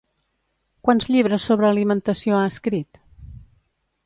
[0.87, 3.03] Quants llibres sobre alimentació ha escrit?